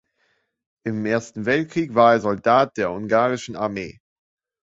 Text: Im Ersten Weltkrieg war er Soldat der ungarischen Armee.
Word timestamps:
Im 0.83 1.05
Ersten 1.05 1.45
Weltkrieg 1.45 1.93
war 1.93 2.13
er 2.13 2.21
Soldat 2.21 2.75
der 2.77 2.89
ungarischen 2.89 3.55
Armee. 3.55 3.99